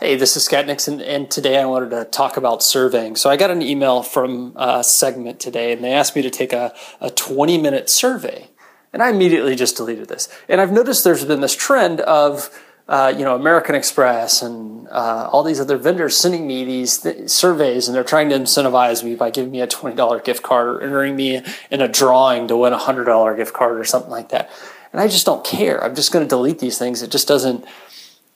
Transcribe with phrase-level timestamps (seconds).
[0.00, 3.16] Hey, this is Scott Nixon, and today I wanted to talk about surveying.
[3.16, 6.74] So I got an email from Segment today, and they asked me to take a,
[7.02, 8.48] a 20 minute survey.
[8.94, 10.30] And I immediately just deleted this.
[10.48, 12.48] And I've noticed there's been this trend of,
[12.88, 17.28] uh, you know, American Express and uh, all these other vendors sending me these th-
[17.28, 20.80] surveys, and they're trying to incentivize me by giving me a $20 gift card or
[20.80, 24.48] entering me in a drawing to win a $100 gift card or something like that.
[24.94, 25.84] And I just don't care.
[25.84, 27.02] I'm just going to delete these things.
[27.02, 27.66] It just doesn't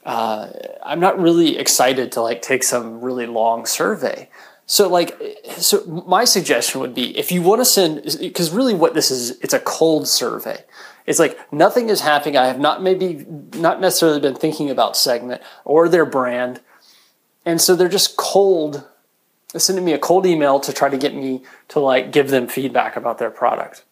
[0.04, 0.48] uh,
[0.82, 4.28] I'm not really excited to like take some really long survey.
[4.66, 5.20] So like,
[5.58, 9.38] so my suggestion would be if you want to send, because really what this is,
[9.40, 10.64] it's a cold survey.
[11.06, 12.36] It's like nothing is happening.
[12.36, 16.60] I have not maybe not necessarily been thinking about segment or their brand.
[17.44, 18.86] And so they're just cold,
[19.54, 22.96] sending me a cold email to try to get me to like give them feedback
[22.96, 23.84] about their product.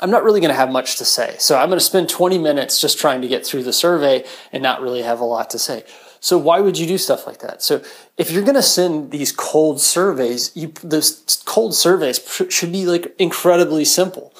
[0.00, 1.36] I'm not really going to have much to say.
[1.38, 4.62] So I'm going to spend 20 minutes just trying to get through the survey and
[4.62, 5.84] not really have a lot to say.
[6.20, 7.62] So why would you do stuff like that?
[7.62, 7.82] So
[8.18, 13.14] if you're going to send these cold surveys, you those cold surveys should be like
[13.18, 14.34] incredibly simple.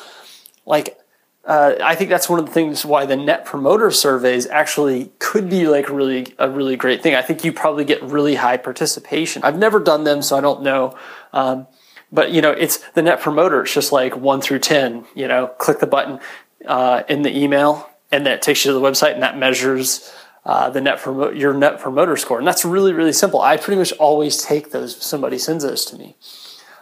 [0.66, 0.98] Like
[1.46, 5.48] uh, I think that's one of the things why the net promoter surveys actually could
[5.48, 7.14] be like really a really great thing.
[7.14, 9.42] I think you probably get really high participation.
[9.42, 10.96] I've never done them, so I don't know.
[11.32, 11.66] Um,
[12.12, 13.62] but you know, it's the net promoter.
[13.62, 15.04] It's just like one through ten.
[15.14, 16.20] You know, click the button
[16.66, 20.12] uh, in the email, and that takes you to the website, and that measures
[20.44, 22.38] uh, the net promote your net promoter score.
[22.38, 23.40] And that's really really simple.
[23.40, 25.00] I pretty much always take those.
[25.02, 26.16] Somebody sends those to me.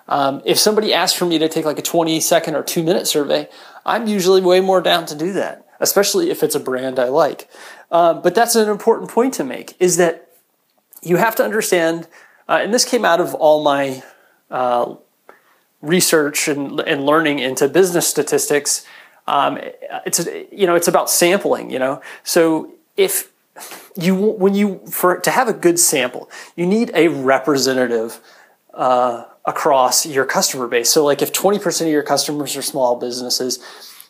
[0.08, 3.06] Um, if somebody asks for me to take like a 20 second or two minute
[3.06, 3.48] survey,
[3.84, 7.48] I'm usually way more down to do that, especially if it's a brand I like.
[7.90, 10.28] Um, but that's an important point to make is that
[11.02, 12.08] you have to understand,
[12.48, 14.02] uh, and this came out of all my
[14.50, 14.94] uh,
[15.80, 18.86] research and, and learning into business statistics,
[19.26, 19.58] um,
[20.06, 21.70] it's you know it's about sampling.
[21.70, 23.30] You know, so if
[23.96, 28.20] you when you for to have a good sample, you need a representative
[28.74, 30.90] uh, across your customer base.
[30.90, 33.58] So, like if twenty percent of your customers are small businesses,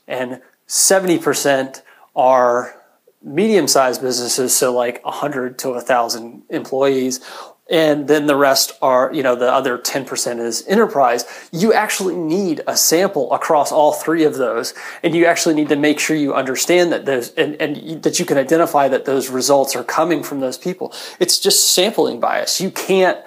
[0.07, 1.83] and seventy percent
[2.15, 2.75] are
[3.23, 7.21] medium-sized businesses, so like 100 to 1,000 employees,
[7.69, 11.25] and then the rest are you know the other 10% is enterprise.
[11.53, 15.77] You actually need a sample across all three of those and you actually need to
[15.77, 19.77] make sure you understand that those and, and that you can identify that those results
[19.77, 20.93] are coming from those people.
[21.21, 22.61] It's just sampling bias.
[22.61, 23.19] You can't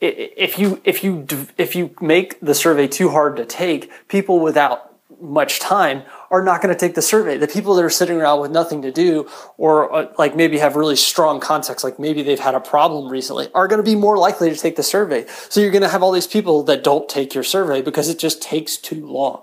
[0.00, 1.26] if you if you
[1.58, 4.89] if you make the survey too hard to take people without
[5.20, 7.36] much time are not going to take the survey.
[7.36, 10.76] The people that are sitting around with nothing to do or uh, like maybe have
[10.76, 14.16] really strong context, like maybe they've had a problem recently, are going to be more
[14.16, 15.26] likely to take the survey.
[15.48, 18.18] So you're going to have all these people that don't take your survey because it
[18.18, 19.42] just takes too long.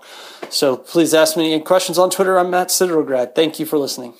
[0.50, 2.38] So please ask me any questions on Twitter.
[2.38, 3.34] I'm Matt Citrograd.
[3.34, 4.14] Thank you for listening.